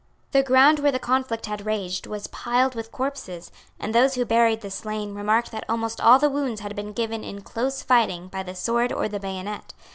[0.31, 4.61] The ground where the conflict had raged was piled with corpses; and those who buried
[4.61, 8.41] the slain remarked that almost all the wounds had been given in close fighting by
[8.41, 9.75] the sword or the bayonet.